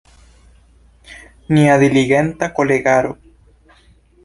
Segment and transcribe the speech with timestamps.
[1.57, 3.15] Nia diligenta kolegaro.